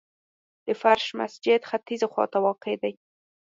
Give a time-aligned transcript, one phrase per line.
[0.65, 2.93] د فرش مسجد ختیځي خواته واقع دی.